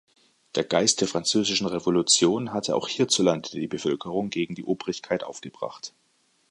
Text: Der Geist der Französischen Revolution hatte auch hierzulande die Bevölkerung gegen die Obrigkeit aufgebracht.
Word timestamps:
Der 0.55 0.63
Geist 0.63 1.01
der 1.01 1.07
Französischen 1.07 1.67
Revolution 1.67 2.53
hatte 2.53 2.75
auch 2.75 2.87
hierzulande 2.87 3.51
die 3.51 3.67
Bevölkerung 3.67 4.31
gegen 4.31 4.55
die 4.55 4.63
Obrigkeit 4.63 5.23
aufgebracht. 5.23 5.93